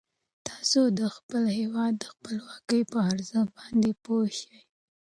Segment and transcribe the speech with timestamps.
[0.47, 4.57] تاسو د خپل هیواد د خپلواکۍ په ارزښت باندې پوه شئ.